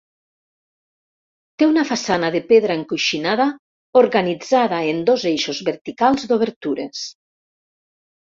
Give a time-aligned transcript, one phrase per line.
[1.63, 3.47] Té una façana de pedra encoixinada
[4.01, 7.03] organitzada en dos eixos verticals d'obertures.